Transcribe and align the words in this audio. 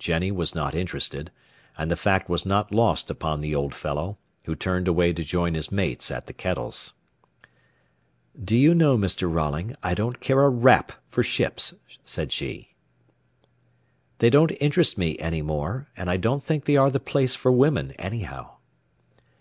Jennie 0.00 0.32
was 0.32 0.52
not 0.52 0.74
interested, 0.74 1.30
and 1.78 1.88
the 1.88 1.94
fact 1.94 2.28
was 2.28 2.44
not 2.44 2.74
lost 2.74 3.08
upon 3.08 3.40
the 3.40 3.54
old 3.54 3.72
fellow, 3.72 4.18
who 4.42 4.56
turned 4.56 4.88
away 4.88 5.12
to 5.12 5.22
join 5.22 5.54
his 5.54 5.70
mates 5.70 6.10
at 6.10 6.26
the 6.26 6.32
kettles. 6.32 6.94
"Do 8.44 8.56
you 8.56 8.74
know, 8.74 8.98
Mr. 8.98 9.32
Rolling, 9.32 9.76
I 9.84 9.94
don't 9.94 10.18
care 10.18 10.42
a 10.42 10.48
rap 10.48 10.90
for 11.08 11.22
ships," 11.22 11.72
said 12.02 12.32
she. 12.32 12.74
"They 14.18 14.28
don't 14.28 14.50
interest 14.60 14.98
me 14.98 15.16
any 15.20 15.40
more, 15.40 15.86
and 15.96 16.10
I 16.10 16.16
don't 16.16 16.42
think 16.42 16.64
they 16.64 16.74
are 16.76 16.90
the 16.90 16.98
place 16.98 17.36
for 17.36 17.52
women, 17.52 17.92
anyhow." 17.92 18.56